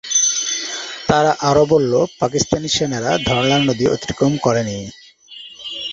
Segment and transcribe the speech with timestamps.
[1.07, 4.77] তারা আরও বলল, পাকিস্তানি সেনারা ধরলা নদী অতিক্রম করেনি।